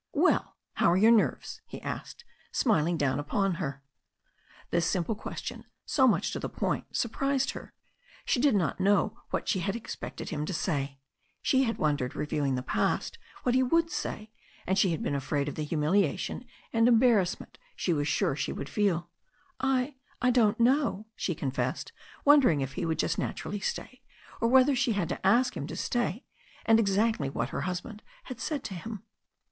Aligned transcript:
"Well, 0.13 0.57
how 0.73 0.91
are 0.91 0.97
your 0.97 1.11
nerves?" 1.11 1.61
he 1.67 1.79
asked, 1.79 2.25
smiling 2.51 2.97
down 2.97 3.19
upon 3.19 3.53
her. 3.61 3.83
This 4.71 4.87
simple 4.87 5.13
question, 5.13 5.63
so 5.85 6.07
much 6.07 6.31
to 6.31 6.39
the 6.39 6.49
point, 6.49 6.85
surprised 6.97 7.51
her. 7.51 7.71
She 8.25 8.39
did 8.39 8.55
not 8.55 8.79
know 8.79 9.19
what 9.29 9.47
she 9.47 9.59
had 9.59 9.75
expected 9.75 10.29
him 10.29 10.43
to 10.47 10.55
say. 10.55 10.97
She 11.43 11.65
had 11.65 11.77
wondered, 11.77 12.15
reviewing 12.15 12.55
the 12.55 12.63
past, 12.63 13.19
what 13.43 13.53
he 13.53 13.61
would 13.61 13.91
say, 13.91 14.31
and 14.65 14.75
THE 14.75 14.79
STORY 14.79 14.93
OF 14.95 14.99
A 15.01 15.03
NEW 15.03 15.19
ZEALAND 15.19 15.31
RIVER 15.31 15.51
143 15.85 16.17
she 16.17 16.33
had 16.33 16.41
been 16.41 16.41
afraid 16.41 16.45
of 16.49 16.49
the 16.49 16.49
humiliation 16.49 16.49
and 16.73 16.87
embarrassment 16.87 17.57
she 17.75 17.93
was 17.93 18.07
sure 18.07 18.35
she 18.35 18.51
would 18.51 18.69
feel. 18.69 19.11
"I— 19.59 19.97
I 20.27 20.31
don't 20.31 20.59
know," 20.59 21.05
she 21.15 21.35
confessed, 21.35 21.91
wondering 22.25 22.61
if 22.61 22.73
he 22.73 22.87
would 22.87 22.97
just 22.97 23.19
naturally 23.19 23.59
stay, 23.59 24.01
or 24.41 24.47
whether 24.47 24.75
she 24.75 24.93
had 24.93 25.09
to 25.09 25.23
ask 25.27 25.55
him 25.55 25.67
to 25.67 25.75
stay, 25.75 26.25
and 26.65 26.79
exactly 26.79 27.29
what 27.29 27.49
her 27.49 27.61
husband 27.61 28.01
had 28.23 28.39
said 28.39 28.63
to 28.63 28.73
him. 28.73 29.03